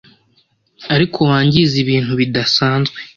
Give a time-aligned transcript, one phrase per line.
[0.93, 2.97] ariko wangize ibintu bidasanzwe